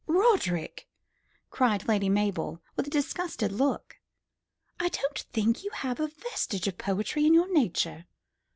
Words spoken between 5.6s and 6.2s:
you have a